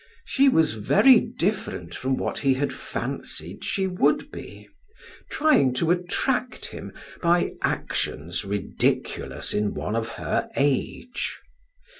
She 0.25 0.49
was 0.49 0.73
very 0.73 1.19
different 1.19 1.93
from 1.93 2.17
what 2.17 2.39
he 2.39 2.55
had 2.55 2.73
fancied 2.73 3.63
she 3.63 3.85
would 3.85 4.31
be, 4.31 4.67
trying 5.29 5.75
to 5.75 5.91
attract 5.91 6.65
him 6.65 6.91
by 7.21 7.51
actions 7.61 8.43
ridiculous 8.43 9.53
in 9.53 9.75
one 9.75 9.95
of 9.95 10.09
her 10.13 10.49
age. 10.55 11.37